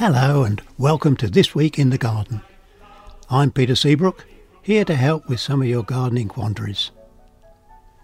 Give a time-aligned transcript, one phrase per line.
[0.00, 2.40] Hello and welcome to This Week in the Garden.
[3.28, 4.26] I'm Peter Seabrook,
[4.62, 6.90] here to help with some of your gardening quandaries.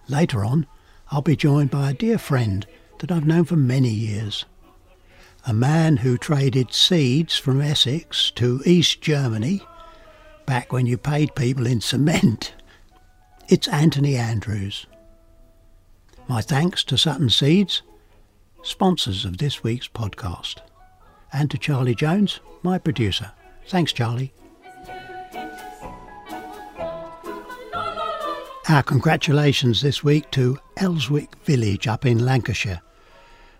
[0.06, 0.66] Later on,
[1.10, 2.66] I'll be joined by a dear friend
[2.98, 4.44] that I've known for many years.
[5.46, 9.62] A man who traded seeds from Essex to East Germany
[10.44, 12.52] back when you paid people in cement.
[13.48, 14.86] It's Anthony Andrews.
[16.28, 17.80] My thanks to Sutton Seeds,
[18.62, 20.56] sponsors of this week's podcast
[21.36, 23.30] and to Charlie Jones, my producer.
[23.68, 24.32] Thanks, Charlie.
[28.70, 32.80] Our congratulations this week to Elswick Village up in Lancashire.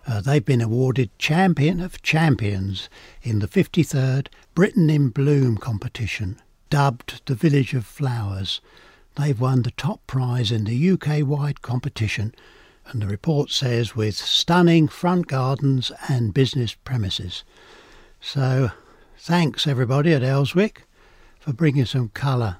[0.07, 2.89] Uh, they've been awarded Champion of Champions
[3.21, 6.41] in the 53rd Britain in Bloom competition,
[6.71, 8.59] dubbed the Village of Flowers.
[9.15, 12.33] They've won the top prize in the UK wide competition,
[12.87, 17.43] and the report says with stunning front gardens and business premises.
[18.19, 18.71] So,
[19.17, 20.83] thanks everybody at Elswick
[21.39, 22.57] for bringing some colour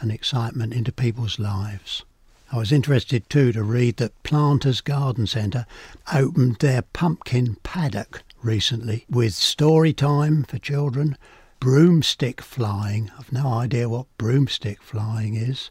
[0.00, 2.04] and excitement into people's lives.
[2.50, 5.66] I was interested too to read that Planters Garden Centre
[6.12, 11.16] opened their pumpkin paddock recently with story time for children,
[11.60, 15.70] broomstick flying, I've no idea what broomstick flying is,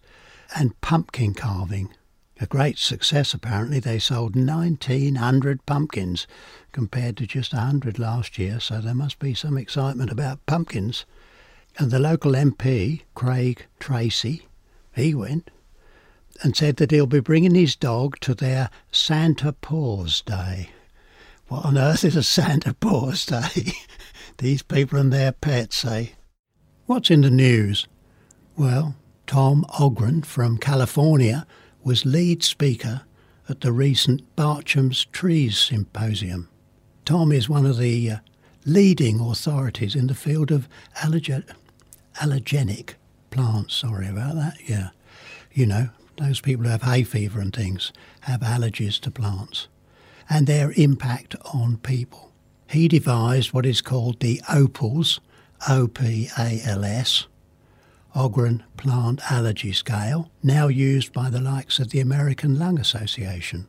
[0.55, 1.89] and pumpkin carving.
[2.41, 3.79] A great success apparently.
[3.79, 6.25] They sold 1900 pumpkins
[6.71, 11.05] compared to just 100 last year, so there must be some excitement about pumpkins.
[11.77, 14.47] And the local MP, Craig Tracey,
[14.95, 15.51] he went
[16.41, 20.71] and said that he'll be bringing his dog to their Santa Paws Day.
[21.47, 23.73] What on earth is a Santa Paws Day?
[24.39, 26.13] These people and their pets say.
[26.87, 27.87] What's in the news?
[28.57, 28.95] Well,
[29.27, 31.45] Tom Ogren from California
[31.83, 33.01] was lead speaker
[33.49, 36.49] at the recent Barcham's Trees Symposium.
[37.05, 38.17] Tom is one of the uh,
[38.65, 41.49] leading authorities in the field of allergen-
[42.15, 42.95] allergenic
[43.31, 43.75] plants.
[43.75, 44.57] Sorry about that.
[44.67, 44.89] Yeah.
[45.51, 47.91] You know, those people who have hay fever and things
[48.21, 49.67] have allergies to plants
[50.29, 52.31] and their impact on people.
[52.69, 55.19] He devised what is called the OPALS,
[55.67, 57.27] O P A L S,
[58.15, 63.67] Ogren Plant Allergy Scale, now used by the likes of the American Lung Association.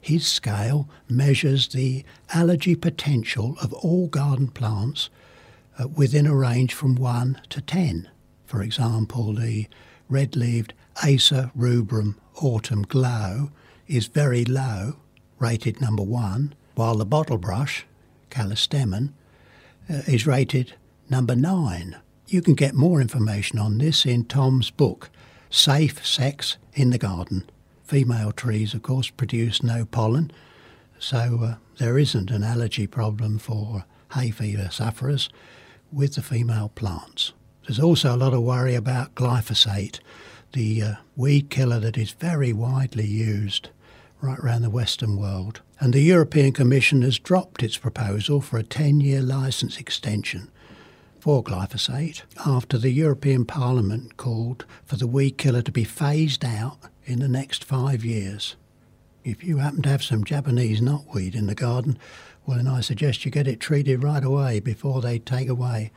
[0.00, 5.10] His scale measures the allergy potential of all garden plants
[5.78, 8.08] uh, within a range from 1 to 10.
[8.46, 9.66] For example, the
[10.08, 10.74] red leaved
[11.04, 13.50] Acer rubrum autumn glow
[13.86, 14.96] is very low,
[15.38, 17.86] rated number 1, while the bottle brush,
[18.30, 19.10] Callistemon,
[19.88, 20.74] uh, is rated
[21.10, 21.96] number 9.
[22.32, 25.10] You can get more information on this in Tom's book,
[25.50, 27.44] Safe Sex in the Garden.
[27.84, 30.32] Female trees, of course, produce no pollen,
[30.98, 33.84] so uh, there isn't an allergy problem for
[34.14, 35.28] hay fever sufferers
[35.92, 37.34] with the female plants.
[37.66, 40.00] There's also a lot of worry about glyphosate,
[40.54, 43.68] the uh, weed killer that is very widely used
[44.22, 45.60] right around the Western world.
[45.80, 50.50] And the European Commission has dropped its proposal for a 10 year licence extension
[51.22, 56.78] for glyphosate after the European Parliament called for the weed killer to be phased out
[57.04, 58.56] in the next five years.
[59.22, 61.96] If you happen to have some Japanese knotweed in the garden,
[62.44, 65.92] well, then I suggest you get it treated right away before they take away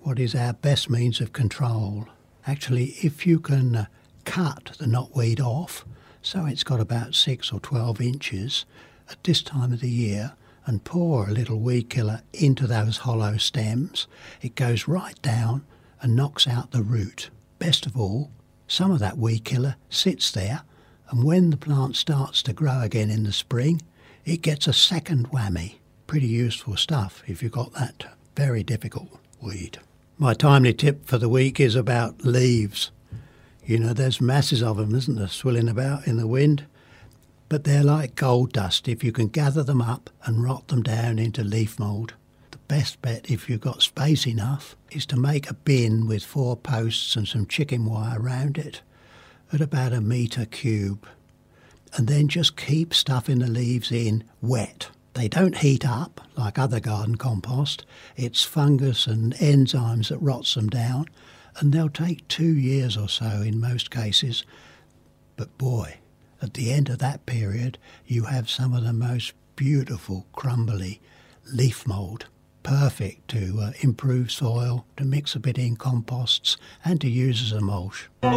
[0.00, 2.08] what is our best means of control.
[2.44, 3.86] Actually, if you can uh,
[4.24, 5.84] cut the knotweed off
[6.20, 8.64] so it's got about 6 or 12 inches
[9.08, 10.32] at this time of the year
[10.66, 14.06] and pour a little weed killer into those hollow stems,
[14.40, 15.64] it goes right down
[16.00, 17.30] and knocks out the root.
[17.58, 18.30] Best of all,
[18.66, 20.62] some of that weed killer sits there,
[21.10, 23.82] and when the plant starts to grow again in the spring,
[24.24, 25.76] it gets a second whammy.
[26.06, 29.08] Pretty useful stuff if you've got that very difficult
[29.40, 29.78] weed.
[30.18, 32.90] My timely tip for the week is about leaves.
[33.64, 36.66] You know, there's masses of them, isn't there, swilling about in the wind?
[37.54, 41.20] But they're like gold dust if you can gather them up and rot them down
[41.20, 42.14] into leaf mould
[42.50, 46.56] The best bet, if you've got space enough, is to make a bin with four
[46.56, 48.82] posts and some chicken wire around it
[49.52, 51.06] at about a metre cube.
[51.96, 54.88] And then just keep stuffing the leaves in wet.
[55.12, 57.86] They don't heat up like other garden compost.
[58.16, 61.06] It's fungus and enzymes that rots them down,
[61.60, 64.42] and they'll take two years or so in most cases.
[65.36, 65.98] But boy,
[66.44, 71.00] at the end of that period, you have some of the most beautiful crumbly
[71.50, 72.26] leaf mould
[72.62, 77.52] perfect to uh, improve soil, to mix a bit in composts, and to use as
[77.52, 78.10] a mulch.
[78.22, 78.34] I'm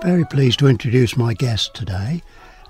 [0.00, 2.22] very pleased to introduce my guest today,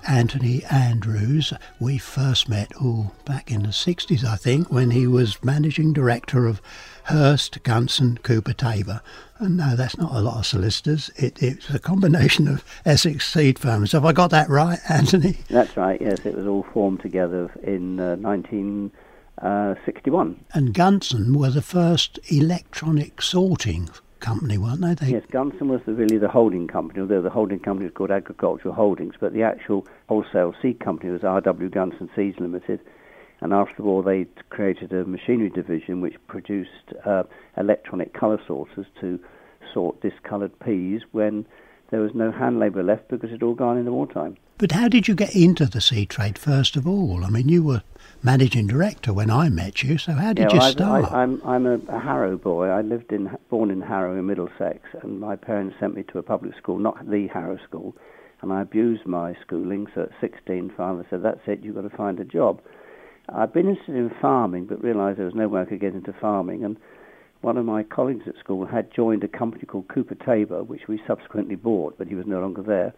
[0.07, 1.53] Anthony Andrews.
[1.79, 6.45] We first met, oh, back in the 60s, I think, when he was managing director
[6.47, 6.61] of
[7.05, 9.01] Hurst, Gunson, Cooper Taber.
[9.39, 11.09] And no, that's not a lot of solicitors.
[11.15, 13.91] It, it's a combination of Essex seed firms.
[13.91, 15.37] Have I got that right, Anthony?
[15.49, 16.25] That's right, yes.
[16.25, 20.29] It was all formed together in uh, 1961.
[20.29, 23.89] Uh, and Gunson were the first electronic sorting
[24.23, 24.95] company, weren't they?
[24.95, 25.11] they...
[25.11, 28.73] Yes, Gunson was the, really the holding company, although the holding company was called Agricultural
[28.73, 31.69] Holdings, but the actual wholesale seed company was R.W.
[31.69, 32.79] Gunson Seeds Limited.
[33.41, 37.23] And after the war, they created a machinery division which produced uh,
[37.57, 39.19] electronic colour sorters to
[39.73, 41.45] sort discoloured peas when
[41.93, 44.35] there was no hand labour left because it had all gone in the wartime.
[44.57, 47.23] But how did you get into the sea trade first of all?
[47.23, 47.83] I mean, you were
[48.23, 51.11] managing director when I met you, so how did yeah, you start?
[51.11, 52.69] I, am I'm, I'm a, a, Harrow boy.
[52.69, 56.23] I lived in, born in Harrow in Middlesex, and my parents sent me to a
[56.23, 57.95] public school, not the Harrow school,
[58.41, 59.85] and I abused my schooling.
[59.93, 61.59] So at 16, father said, "That's it.
[61.61, 62.59] You've got to find a job."
[63.29, 66.11] I'd been interested in farming, but realised there was no way I could get into
[66.13, 66.63] farming.
[66.63, 66.75] And
[67.43, 71.01] one of my colleagues at school had joined a company called Cooper Taber, which we
[71.05, 72.93] subsequently bought, but he was no longer there.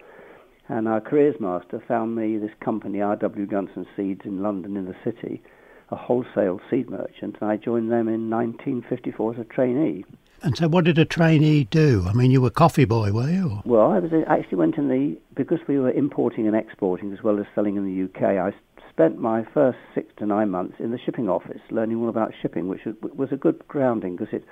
[0.67, 3.45] And our careers master found me this company, R.W.
[3.47, 5.41] Gunson Seeds, in London, in the city,
[5.89, 10.05] a wholesale seed merchant, and I joined them in 1954 as a trainee.
[10.41, 12.05] And so, what did a trainee do?
[12.07, 13.61] I mean, you were coffee boy, were you?
[13.65, 17.39] Well, I was actually went in the because we were importing and exporting as well
[17.39, 18.37] as selling in the UK.
[18.37, 18.51] I
[18.95, 22.69] spent my first six to nine months in the shipping office, learning all about shipping,
[22.69, 24.45] which was a good grounding because it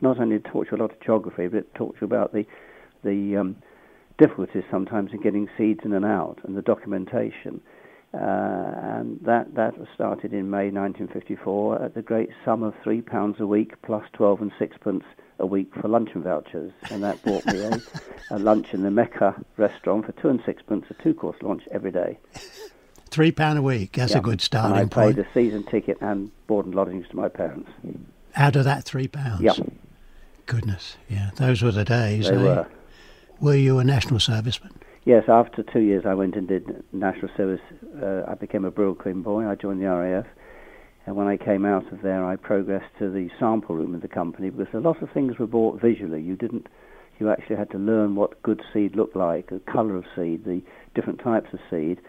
[0.00, 2.46] not only taught you a lot of geography, but it taught you about the
[3.04, 3.56] the um,
[4.16, 7.60] difficulties sometimes in getting seeds in and out and the documentation.
[8.14, 13.38] Uh, and that that started in May 1954 at the great sum of three pounds
[13.38, 15.04] a week plus 12 and sixpence
[15.38, 17.82] a week for luncheon vouchers, and that bought me a,
[18.30, 22.18] a lunch in the Mecca restaurant for two and sixpence, a two-course lunch every day.
[23.10, 23.92] Three pound a week.
[23.92, 27.16] That's a good starting and I paid a season ticket and board and lodgings to
[27.16, 27.70] my parents.
[28.36, 29.40] Out of that three pounds.
[29.40, 29.54] Yeah.
[30.46, 32.28] Goodness, yeah, those were the days.
[32.28, 32.42] They eh?
[32.42, 32.66] were.
[33.40, 34.72] Were you a national serviceman?
[35.04, 35.24] Yes.
[35.28, 37.60] After two years, I went and did national service.
[38.00, 39.48] Uh, I became a Brylcreem boy.
[39.48, 40.26] I joined the RAF.
[41.06, 44.08] And when I came out of there, I progressed to the sample room of the
[44.08, 46.22] company because a lot of things were bought visually.
[46.22, 46.68] You didn't,
[47.18, 50.62] you actually had to learn what good seed looked like, the colour of seed, the
[50.94, 52.00] different types of seed,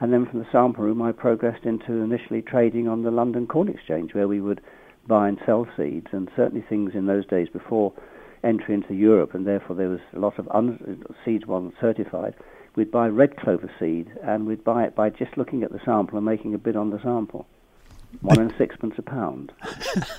[0.00, 3.68] and then from the sample room, I progressed into initially trading on the London Corn
[3.68, 4.60] Exchange, where we would
[5.06, 7.92] buy and sell seeds, and certainly things in those days before
[8.44, 12.34] entry into Europe, and therefore there was a lot of un- seeds weren't certified.
[12.74, 16.18] We'd buy red clover seed, and we'd buy it by just looking at the sample
[16.18, 17.46] and making a bid on the sample.
[18.20, 19.52] One and sixpence a pound.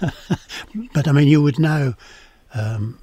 [0.93, 1.93] but I mean, you would know
[2.53, 2.99] um,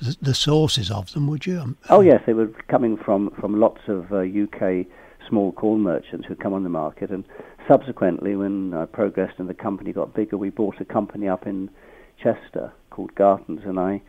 [0.00, 1.60] the, the, sources of them, would you?
[1.60, 4.86] Um, oh yes, they were coming from from lots of uh, UK
[5.28, 7.10] small corn merchants who come on the market.
[7.10, 7.24] And
[7.66, 11.70] subsequently, when I progressed and the company got bigger, we bought a company up in
[12.22, 14.02] Chester called Gartons, and I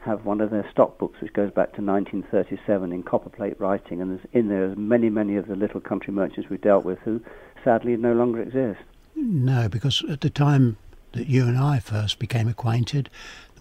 [0.00, 4.12] have one of their stock books which goes back to 1937 in copperplate writing, and
[4.12, 7.20] there's in there many, many of the little country merchants we dealt with who
[7.64, 8.80] sadly no longer exist.
[9.16, 10.76] No, because at the time
[11.12, 13.10] that you and I first became acquainted,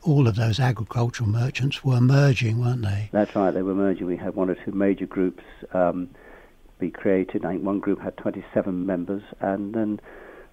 [0.04, 3.10] all of those agricultural merchants were merging, weren't they?
[3.12, 4.06] That's right, they were merging.
[4.06, 5.44] We had one or two major groups.
[5.74, 6.10] Um,
[6.80, 7.46] be created.
[7.46, 10.00] I think one group had 27 members, and then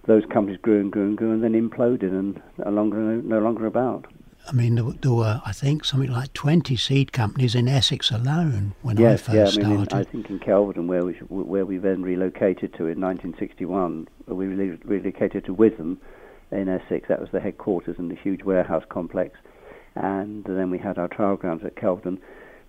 [0.05, 3.65] those companies grew and grew and grew, and then imploded and no longer no longer
[3.65, 4.05] about.
[4.47, 8.75] I mean, there, there were, I think, something like 20 seed companies in Essex alone
[8.83, 9.93] when yes, I first yeah, I mean, started.
[9.93, 14.47] In, I think in Kelvedon, where we where we then relocated to in 1961, we
[14.47, 15.99] relocated to Witham
[16.51, 17.07] in Essex.
[17.07, 19.37] That was the headquarters and the huge warehouse complex.
[19.95, 22.19] And then we had our trial grounds at Kelvedon.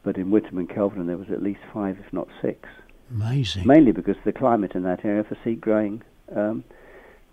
[0.02, 2.68] But in Witham and Kelvedon, there was at least five, if not six.
[3.10, 3.66] Amazing.
[3.66, 6.02] Mainly because the climate in that area for seed growing,
[6.34, 6.64] um,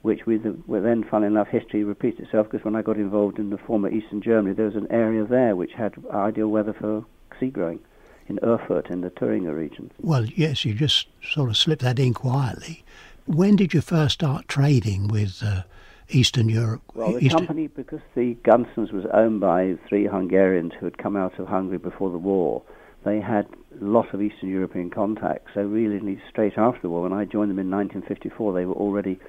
[0.04, 3.40] which we the, well, then, funnily enough, history repeats itself because when I got involved
[3.40, 7.06] in the former Eastern Germany, there was an area there which had ideal weather for
[7.40, 7.80] seed growing
[8.28, 9.92] in Erfurt in the Thuringia region.
[10.00, 12.84] Well, yes, you just sort of slipped that in quietly.
[13.26, 15.64] When did you first start trading with uh,
[16.10, 16.82] Eastern Europe?
[16.94, 17.40] Well, the Eastern...
[17.40, 21.78] company, because the Gunsons was owned by three Hungarians who had come out of Hungary
[21.78, 22.62] before the war,
[23.06, 23.48] they had
[23.82, 25.52] a lot of Eastern European contacts.
[25.54, 29.20] So really, straight after the war, when I joined them in 1954, they were already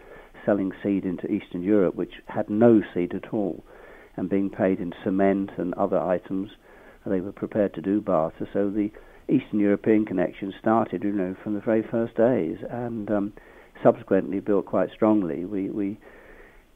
[0.44, 3.64] selling seed into Eastern Europe, which had no seed at all,
[4.16, 6.50] and being paid in cement and other items.
[7.06, 8.48] They were prepared to do barter.
[8.52, 8.90] So the
[9.28, 13.32] Eastern European connection started, you know, from the very first days, and um,
[13.82, 15.44] subsequently built quite strongly.
[15.44, 15.98] We we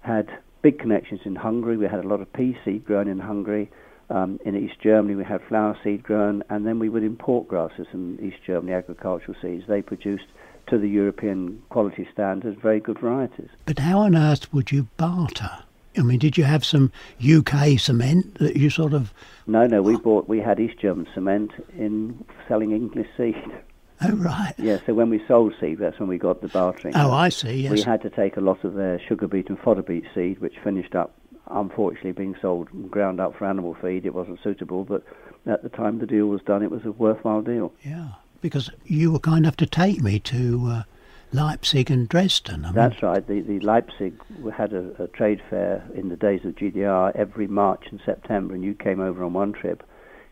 [0.00, 0.28] had
[0.62, 1.76] big connections in Hungary.
[1.76, 3.70] We had a lot of pea seed grown in Hungary.
[4.10, 7.86] Um, in East Germany, we had flower seed grown, and then we would import grasses
[7.90, 9.64] from East Germany, agricultural seeds.
[9.68, 10.24] They produced
[10.68, 13.50] to the European quality standards, very good varieties.
[13.66, 15.50] But how on earth would you barter?
[15.96, 19.12] I mean, did you have some UK cement that you sort of?
[19.46, 19.82] No, no.
[19.82, 20.28] We bought.
[20.28, 23.36] We had East German cement in selling English seed.
[24.00, 24.54] Oh right.
[24.58, 24.78] Yeah.
[24.86, 26.94] So when we sold seed, that's when we got the bartering.
[26.94, 27.62] Oh, I see.
[27.62, 27.72] Yes.
[27.72, 30.54] We had to take a lot of their sugar beet and fodder beet seed, which
[30.62, 31.16] finished up,
[31.50, 34.06] unfortunately, being sold ground up for animal feed.
[34.06, 35.02] It wasn't suitable, but
[35.46, 37.72] at the time the deal was done, it was a worthwhile deal.
[37.82, 38.08] Yeah,
[38.40, 40.66] because you were kind enough to take me to.
[40.66, 40.82] Uh,
[41.30, 42.64] Leipzig and Dresden.
[42.64, 43.26] I mean, That's right.
[43.26, 44.14] The, the Leipzig
[44.56, 48.64] had a, a trade fair in the days of GDR every March and September, and
[48.64, 49.82] you came over on one trip,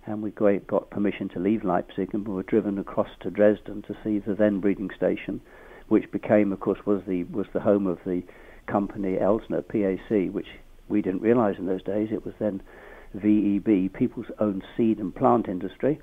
[0.07, 3.83] and we got got permission to leave Leipzig, and we were driven across to Dresden
[3.83, 5.43] to see the then breeding station,
[5.89, 8.23] which became, of course, was the was the home of the
[8.67, 10.49] company Elsner PAC, which
[10.89, 12.09] we didn't realise in those days.
[12.13, 12.63] It was then
[13.17, 15.99] VEB, People's Own Seed and Plant Industry,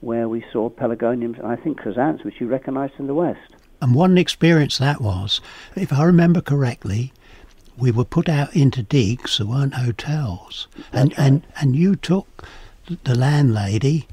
[0.00, 3.54] where we saw pelargoniums and I think chrysanthemums, which you recognised in the West.
[3.80, 5.40] And one experience that was.
[5.76, 7.12] If I remember correctly,
[7.76, 10.68] we were put out into digs, there weren't hotels.
[10.92, 11.18] And, right.
[11.18, 12.46] and, and you took
[13.04, 14.06] the landlady,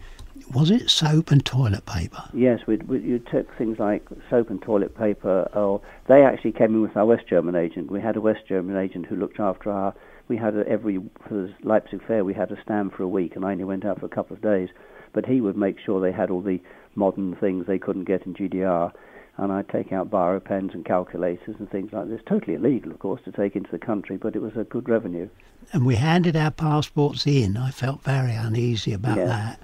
[0.54, 2.24] was it soap and toilet paper?
[2.34, 5.50] Yes, we, we, you took things like soap and toilet paper.
[5.54, 7.92] Or they actually came in with our West German agent.
[7.92, 9.94] We had a West German agent who looked after our.
[10.28, 12.24] We had a, every for the Leipzig fair.
[12.24, 14.36] We had a stand for a week, and I only went out for a couple
[14.36, 14.70] of days.
[15.14, 16.62] But he would make sure they had all the
[16.96, 18.92] modern things they couldn't get in GDR,
[19.38, 22.22] and I'd take out biro pens and calculators and things like this.
[22.26, 25.28] Totally illegal, of course, to take into the country, but it was a good revenue.
[25.74, 27.58] And we handed our passports in.
[27.58, 29.26] I felt very uneasy about Yeah.
[29.26, 29.60] that.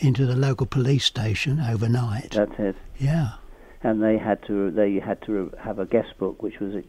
[0.00, 2.30] Into the local police station overnight.
[2.32, 2.76] That's it.
[2.98, 3.32] yeah.
[3.82, 6.86] and they had to they had to have a guest book, which was ex-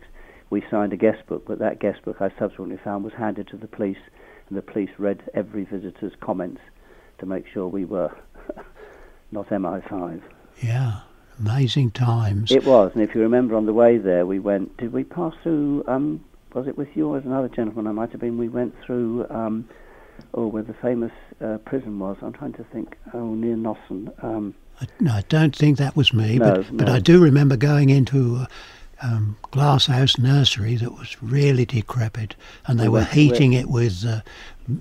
[0.50, 3.58] we signed a guest book, but that guest book I subsequently found was handed to
[3.58, 3.98] the police,
[4.50, 6.62] and the police read every visitor's comments
[7.20, 8.12] to make sure we were
[9.32, 10.22] not MI5.
[10.62, 11.02] Yeah.
[11.40, 12.52] Amazing times.
[12.52, 14.78] It was, and if you remember, on the way there, we went.
[14.78, 15.84] Did we pass through?
[15.88, 17.88] Um, was it with you or another gentleman?
[17.88, 18.38] I might have been.
[18.38, 19.26] We went through.
[19.30, 19.68] Um,
[20.34, 21.12] oh, where the famous
[21.44, 22.18] uh, prison was.
[22.22, 22.98] I'm trying to think.
[23.14, 24.12] Oh, near Nossen.
[24.24, 26.90] Um, I, no, I don't think that was me, No, but, but.
[26.90, 28.48] I do remember going into a
[29.02, 32.36] um, glasshouse nursery that was really decrepit,
[32.68, 34.22] and they We were heating it with uh,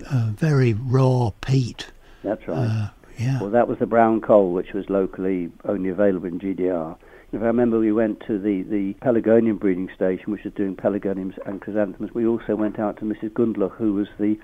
[0.09, 1.91] uh, very raw peat.
[2.23, 2.57] that's right.
[2.57, 6.97] Uh, yeah, Well, that was the brown coal, which was locally only available in GDR.
[7.33, 11.37] If I remember, we went to the, the Pelargonium breeding station, which was doing pelargoniums
[11.45, 12.13] and chrysanthemums.
[12.13, 13.29] We also went out to Mrs.
[13.29, 14.37] Gundlach, who was the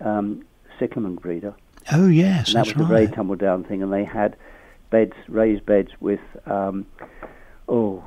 [0.00, 0.44] um,
[0.78, 1.54] cyclamen breeder.
[1.92, 4.36] oh yes, And that was a very tumble down thing, and they had
[4.90, 6.86] beds, raised beds with, um,
[7.68, 8.04] oh,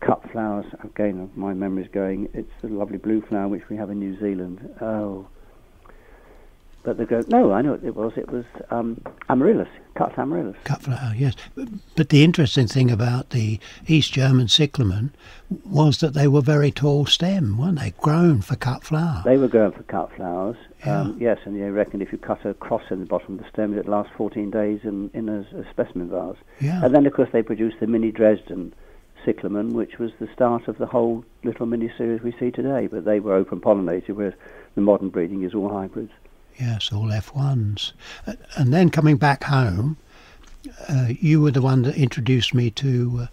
[0.00, 0.66] cut flowers.
[0.84, 2.28] Again, my memory's going.
[2.34, 4.74] It's the lovely blue flower which we have in New Zealand.
[4.80, 5.26] Oh.
[6.86, 8.12] But they go, no, I know what it was.
[8.16, 9.66] It was um, amaryllis,
[9.96, 10.56] cut amaryllis.
[10.62, 11.34] Cut flower, yes.
[11.56, 15.12] But, but the interesting thing about the East German cyclamen
[15.64, 17.92] was that they were very tall stem, weren't they?
[17.98, 19.22] Grown for cut flower.
[19.24, 20.56] They were grown for cut flowers.
[20.86, 21.00] Yeah.
[21.00, 23.50] Um, yes, and they reckoned if you cut a cross in the bottom of the
[23.50, 26.36] stem, it'd last 14 days in, in a, a specimen vase.
[26.60, 26.84] yeah.
[26.84, 28.72] And then, of course, they produced the mini Dresden
[29.24, 32.86] cyclamen, which was the start of the whole little mini series we see today.
[32.86, 34.34] But they were open pollinated, whereas
[34.76, 36.12] the modern breeding is all hybrids.
[36.58, 37.92] Yes, all F1s.
[38.26, 39.96] Uh, And then coming back home,
[40.88, 43.26] uh, you were the one that introduced me to uh,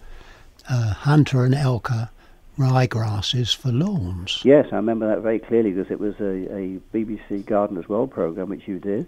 [0.69, 2.09] uh, Hunter and Elka
[2.57, 4.41] ryegrasses for lawns.
[4.45, 8.49] Yes, I remember that very clearly because it was a, a BBC Gardeners World program
[8.49, 9.07] which you did.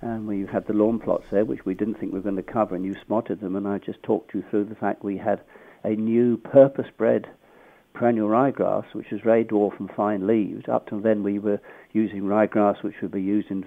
[0.00, 2.42] And we had the lawn plots there, which we didn't think we were going to
[2.42, 3.56] cover, and you spotted them.
[3.56, 5.40] And I just talked you through the fact we had
[5.82, 7.28] a new purpose-bred
[7.98, 10.68] perennial ryegrass, which was very dwarf and fine-leaved.
[10.68, 11.60] Up till then, we were
[11.92, 13.66] using ryegrass, which would be used in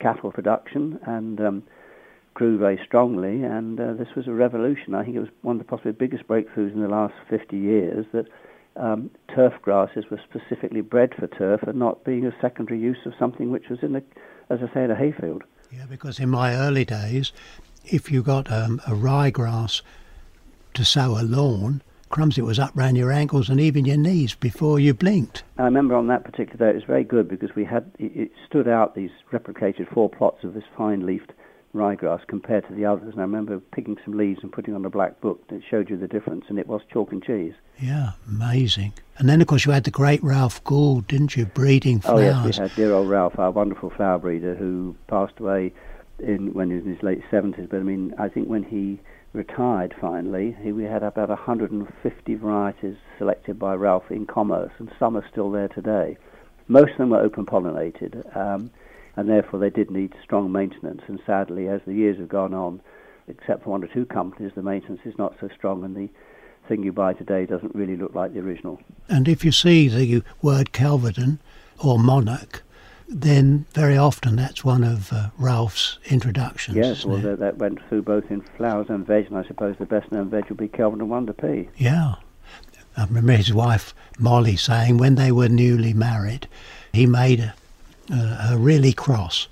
[0.00, 1.62] cattle production and um,
[2.34, 3.44] grew very strongly.
[3.44, 4.94] And uh, this was a revolution.
[4.94, 8.06] I think it was one of the possibly biggest breakthroughs in the last 50 years
[8.12, 8.26] that
[8.76, 13.12] um, turf grasses were specifically bred for turf and not being a secondary use of
[13.18, 14.02] something which was in a,
[14.48, 15.44] as I say, in a hayfield.
[15.70, 17.32] Yeah, because in my early days,
[17.84, 19.82] if you got um, a ryegrass
[20.74, 24.34] to sow a lawn, crumbs, it was up round your ankles and even your knees
[24.34, 25.42] before you blinked.
[25.56, 28.68] I remember on that particular day it was very good because we had it, stood
[28.68, 31.32] out these replicated four plots of this fine-leafed
[31.72, 33.12] ryegrass compared to the others.
[33.12, 35.96] And I remember picking some leaves and putting on a black book that showed you
[35.96, 37.54] the difference, and it was chalk and cheese.
[37.78, 38.92] Yeah, amazing.
[39.18, 42.34] And then, of course, you had the great Ralph Gould, didn't you, breeding flowers?
[42.34, 45.72] Oh yes, we had dear old Ralph, our wonderful flower breeder, who passed away
[46.18, 47.68] in when he was in his late seventies.
[47.70, 48.98] But I mean, I think when he
[49.32, 55.16] retired finally, he, we had about 150 varieties selected by Ralph in commerce, and some
[55.16, 56.16] are still there today.
[56.68, 58.70] Most of them were open pollinated, um,
[59.16, 61.02] and therefore they did need strong maintenance.
[61.06, 62.80] And sadly, as the years have gone on,
[63.28, 66.08] except for one or two companies, the maintenance is not so strong, and the
[66.68, 68.80] thing you buy today doesn't really look like the original.
[69.08, 71.38] And if you see the word Kelvedon
[71.82, 72.62] or monarch,
[73.10, 76.76] then very often that's one of uh, Ralph's introductions.
[76.76, 79.86] Yes, well, that, that went through both in flowers and veg, and I suppose the
[79.86, 81.68] best known veg would be Kelvedon Wonder Pea.
[81.76, 82.14] Yeah.
[82.96, 86.48] I remember his wife Molly saying when they were newly married,
[86.92, 87.54] he made her,
[88.56, 89.48] really cross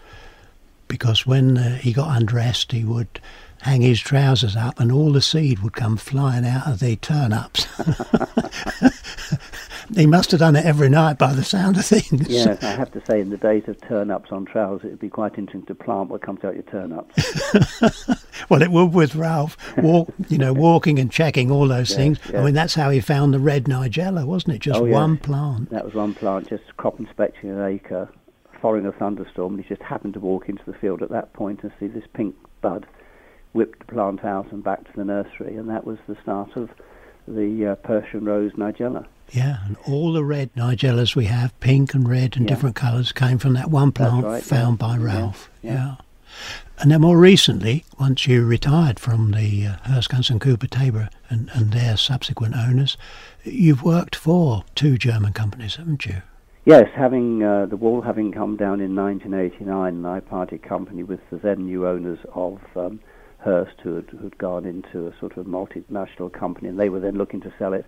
[0.88, 3.20] because when uh, he got undressed, he would
[3.62, 7.66] hang his trousers up and all the seed would come flying out of the turnips.
[9.94, 12.28] he must have done it every night by the sound of things.
[12.28, 15.08] Yes, I have to say, in the days of turnips on trousers, it would be
[15.08, 17.14] quite interesting to plant what comes out your turnips.
[18.48, 22.18] well, it would with Ralph, walk, you know, walking and checking all those yes, things.
[22.26, 22.34] Yes.
[22.34, 24.60] I mean, that's how he found the red Nigella, wasn't it?
[24.60, 24.94] Just oh, yes.
[24.94, 25.70] one plant.
[25.70, 28.08] That was one plant, just crop inspection an acre,
[28.60, 31.62] following a thunderstorm, and he just happened to walk into the field at that point
[31.62, 32.86] and see this pink bud,
[33.52, 36.70] whipped the plant out and back to the nursery, and that was the start of
[37.26, 39.06] the uh, Persian rose Nigella.
[39.30, 42.54] Yeah, and all the red Nigellas we have, pink and red and Yeah.
[42.54, 44.86] different colours, came from that one plant right, found yeah.
[44.86, 45.50] by Ralph.
[45.62, 45.96] yeah.
[46.80, 51.50] And then more recently, once you retired from the uh, Hurst Gunson Cooper Taber and,
[51.52, 52.96] and their subsequent owners,
[53.42, 56.22] you've worked for two German companies, haven't you?
[56.64, 61.38] Yes, having uh, the wall having come down in 1989, I parted company with the
[61.38, 63.00] then new owners of um,
[63.38, 67.16] Hurst, who had, who'd gone into a sort of multinational company, and they were then
[67.16, 67.86] looking to sell it.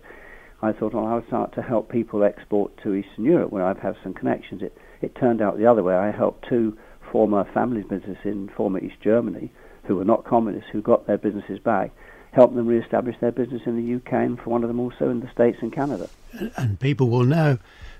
[0.61, 3.95] I thought, well, I'll start to help people export to Eastern Europe, where I've had
[4.03, 4.61] some connections.
[4.61, 5.95] It it turned out the other way.
[5.95, 6.77] I helped two
[7.11, 9.51] former family businesses in former East Germany,
[9.83, 11.91] who were not communists, who got their businesses back,
[12.31, 15.19] helped them re-establish their business in the UK, and for one of them also in
[15.19, 16.09] the States and Canada.
[16.55, 17.57] And people will know,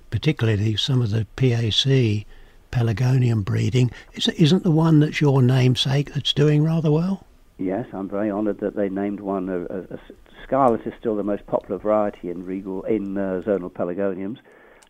[0.09, 2.25] particularly some of the PAC
[2.71, 7.25] Pelargonium breeding, isn't the one that's your namesake that's doing rather well?
[7.61, 9.47] Yes, I'm very honoured that they named one.
[9.47, 9.99] A, a, a
[10.43, 14.39] Scarlet is still the most popular variety in regal in uh, zonal pelargoniums,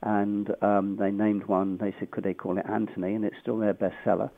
[0.01, 1.77] and um, they named one.
[1.77, 3.13] They said, could they call it Anthony?
[3.13, 4.29] And it's still their bestseller.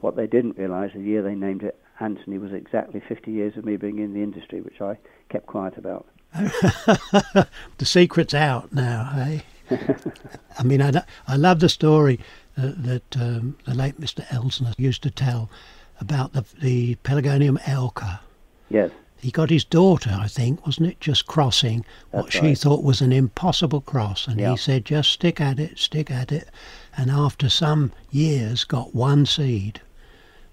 [0.00, 3.66] What they didn't realise, the year they named it Anthony, was exactly 50 years of
[3.66, 4.96] me being in the industry, which I
[5.28, 6.06] kept quiet about.
[6.32, 7.46] the
[7.82, 9.42] secret's out now, hey?
[10.58, 12.18] I mean, I, I love the story
[12.56, 14.26] uh, that um, the late Mr.
[14.28, 15.50] Elsner used to tell
[16.02, 18.18] about the, the Pelargonium Evka.
[18.68, 22.58] Yes, He got his daughter, I think, wasn't it, just crossing what she right.
[22.58, 24.26] thought was an impossible cross.
[24.26, 24.50] And Yeah.
[24.50, 26.48] he said, just stick at it, stick at it.
[26.96, 29.80] And after some years, got one seed,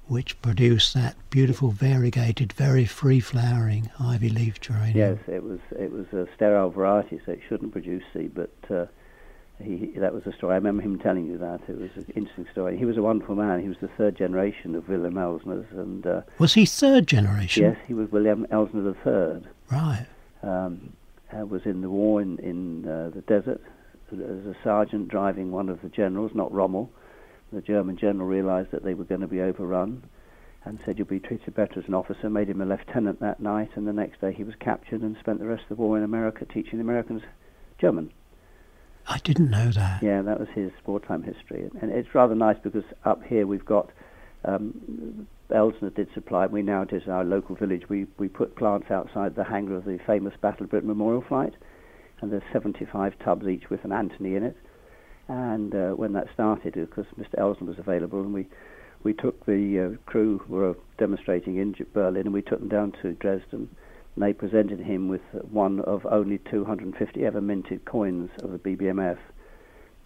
[0.07, 4.97] which produced that beautiful variegated, very free-flowering ivy leaf geranium.
[4.97, 8.33] yes, it was it was a sterile variety, so it shouldn't produce seed.
[8.33, 8.85] But uh,
[9.61, 10.53] he that was the story.
[10.53, 11.61] I remember him telling you that.
[11.67, 12.77] It was an interesting story.
[12.77, 13.61] He was a wonderful man.
[13.61, 17.63] He was the third generation of William Elsner's, and uh, Was he third generation?
[17.63, 19.47] yes, he was William Elsner the third.
[19.71, 20.05] Right.
[20.43, 20.93] um,
[21.31, 23.61] uh, was in the war in, in uh, the desert
[24.11, 26.89] as a sergeant driving one of the generals, not Rommel.
[27.53, 30.03] The German general realized that they were going to be overrun
[30.65, 33.69] and said, You'll be treated better as an officer, made him a lieutenant that night,
[33.75, 36.03] and the next day he was captured and spent the rest of the war in
[36.03, 37.21] America teaching the Americans
[37.79, 38.11] German.
[39.09, 40.03] I didn't know that.
[40.03, 41.67] Yeah, that was his wartime history.
[41.81, 43.89] And it's rather nice because up here we've got
[44.45, 46.45] um, Elsner did supply.
[46.45, 47.89] We now it is our local village.
[47.89, 51.55] We we put plants outside the hangar of the famous Battle of Britain Memorial Flight,
[52.21, 54.57] and there's 75 tubs each with an Anthony in it.
[55.27, 57.39] And uh, when that started, of course, Mr.
[57.39, 58.47] Elsner was available, and we
[59.03, 63.13] we took the uh, crew were demonstrating in Berlin, and we took them down to
[63.13, 63.69] Dresden.
[64.15, 69.17] And they presented him with one of only 250 ever minted coins of the BBMF.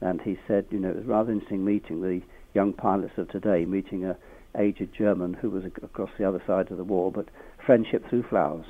[0.02, 2.22] And he said, you know, it was a rather interesting meeting the
[2.54, 4.18] young pilots of today, meeting a
[4.58, 7.28] aged German who was across the other side of the war, but
[7.66, 8.66] friendship through flowers.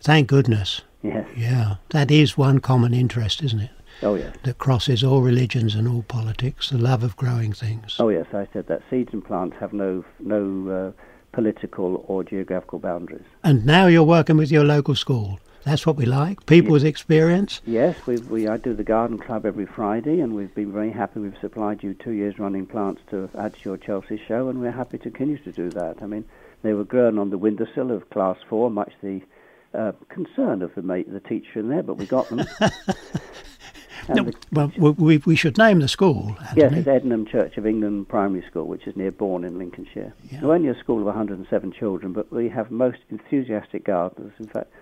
[0.00, 0.82] Thank goodness.
[1.02, 1.28] Yes.
[1.36, 3.70] Yeah, that is one common interest, isn't it?
[4.02, 4.34] Oh yes.
[4.44, 7.96] That crosses all religions and all politics, the love of growing things.
[7.98, 8.26] Oh yes.
[8.32, 13.24] I said that seeds and plants have no no uh, political or geographical boundaries.
[13.42, 15.38] And now you're working with your local school.
[15.64, 16.44] That's what we like.
[16.46, 17.60] People with experience.
[17.64, 21.20] Yes, we we I do the garden club every Friday, and we've been very happy.
[21.20, 24.72] We've supplied you two years running plants to add to your Chelsea show, and we're
[24.72, 26.02] happy to continue to do that.
[26.02, 26.24] I mean,
[26.62, 29.22] they were grown on the windowsill of Class Four, much the
[29.72, 32.44] uh, concern of the mate, the teacher in there, but we got them.
[34.08, 38.08] No, the- well, we, we, should name the school, Yes, it's Edenham Church of England
[38.08, 40.12] Primary School, which is near Bourne in Lincolnshire.
[40.30, 40.40] Yeah.
[40.42, 44.32] We're only a school of 107 children, but we have most enthusiastic gardeners.
[44.38, 44.72] In fact,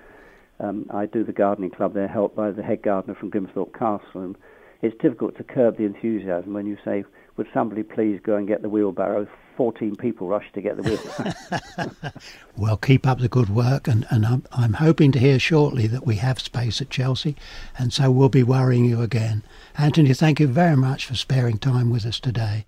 [0.58, 4.22] um, I do the gardening club there, helped by the head gardener from Grimsthorpe Castle,
[4.22, 4.36] and
[4.82, 7.04] it's difficult to curb the enthusiasm when you say,
[7.40, 9.26] "Would somebody please go and get the wheelbarrow?"
[9.56, 12.12] 14 people rush to get the wheelbarrow.
[12.58, 16.06] well, keep up the good work, and, and I'm, I'm hoping to hear shortly that
[16.06, 17.34] we have space at Chelsea,
[17.78, 19.42] and so we'll be worrying you again.
[19.78, 22.66] Anthony, thank you very much for sparing time with us today.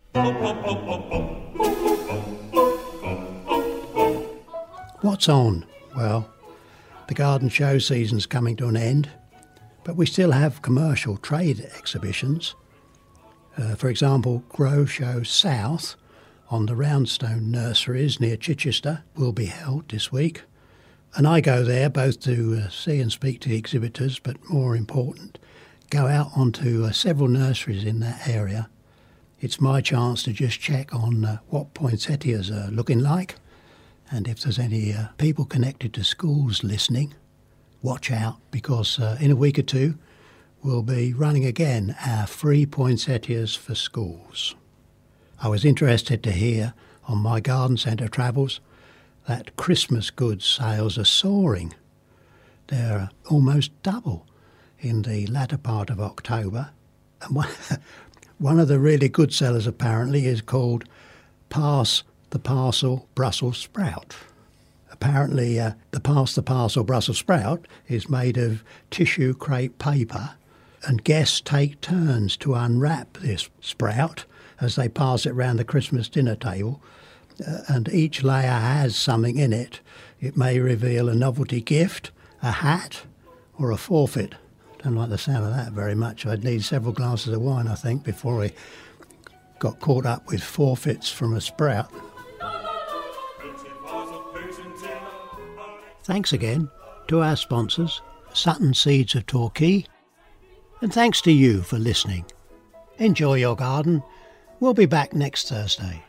[5.02, 5.66] What's on?
[5.94, 6.30] Well,
[7.08, 9.10] the garden show season's coming to an end,
[9.84, 12.54] but we still have commercial trade exhibitions.
[13.56, 15.96] Uh, for example, Grow Show South
[16.50, 20.42] on the Roundstone Nurseries near Chichester will be held this week.
[21.14, 25.38] And I go there both to uh, see and speak to exhibitors, but more important,
[25.90, 28.70] go out onto uh, several nurseries in that area.
[29.40, 33.34] It's my chance to just check on uh, what poinsettias are looking like,
[34.10, 37.12] and if there's any uh, people connected to schools listening,
[37.82, 39.98] watch out because uh, in a week or two
[40.62, 44.54] we'll be running again our free poinsettias for schools.
[45.40, 46.74] I was interested to hear
[47.08, 48.60] on my garden centre travels
[49.26, 51.74] that Christmas goods sales are soaring.
[52.68, 54.26] They're almost double
[54.78, 56.70] in the latter part of October.
[57.22, 57.48] And one,
[58.38, 60.84] one of the really good sellers apparently is called
[61.50, 64.14] Pass the Parcel Brussels Sprout.
[64.90, 70.30] Apparently, uh, the Pass the Parcel Brussels Sprout is made of tissue crepe paper,
[70.84, 74.24] and guests take turns to unwrap this sprout
[74.60, 76.80] as they pass it round the Christmas dinner table,
[77.46, 79.80] uh, and each layer has something in it.
[80.20, 82.10] It may reveal a novelty gift,
[82.42, 83.02] a hat,
[83.58, 84.34] or a forfeit.
[84.80, 86.26] I Don't like the sound of that very much.
[86.26, 88.52] I'd need several glasses of wine, I think, before I
[89.58, 91.90] got caught up with forfeits from a sprout.
[96.04, 96.68] Thanks again
[97.06, 98.00] to our sponsors,
[98.32, 99.86] Sutton Seeds of Torquay,
[100.82, 102.24] and thanks to you for listening.
[102.98, 104.02] Enjoy your garden
[104.62, 106.04] We'll be back next Thursday.